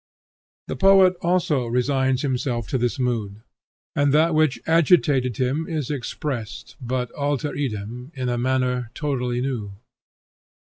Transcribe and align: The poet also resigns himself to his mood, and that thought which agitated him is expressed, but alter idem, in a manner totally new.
The 0.67 0.75
poet 0.75 1.13
also 1.21 1.67
resigns 1.67 2.23
himself 2.23 2.67
to 2.69 2.79
his 2.79 2.97
mood, 2.97 3.43
and 3.95 4.11
that 4.15 4.29
thought 4.29 4.33
which 4.33 4.59
agitated 4.65 5.37
him 5.37 5.67
is 5.69 5.91
expressed, 5.91 6.75
but 6.81 7.11
alter 7.11 7.51
idem, 7.55 8.09
in 8.15 8.27
a 8.27 8.35
manner 8.39 8.89
totally 8.95 9.41
new. 9.41 9.73